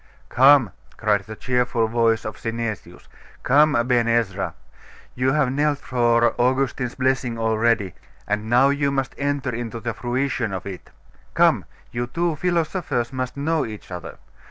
'Come,' 0.29 0.71
cried 0.97 1.25
the 1.25 1.35
cheerful 1.35 1.87
voice 1.87 2.25
of 2.25 2.35
Synesius, 2.35 3.07
'come, 3.43 3.75
Aben 3.75 4.07
Ezra; 4.07 4.55
you 5.13 5.33
have 5.33 5.51
knelt 5.51 5.77
for 5.77 6.33
Augustine's 6.41 6.95
blessing 6.95 7.37
already, 7.37 7.93
and 8.27 8.49
now 8.49 8.69
you 8.69 8.89
must 8.89 9.13
enter 9.19 9.53
into 9.53 9.79
the 9.79 9.93
fruition 9.93 10.53
of 10.53 10.65
it. 10.65 10.89
Come, 11.35 11.65
you 11.91 12.07
two 12.07 12.35
philosophers 12.35 13.13
must 13.13 13.37
know 13.37 13.63
each 13.63 13.91
other. 13.91 14.17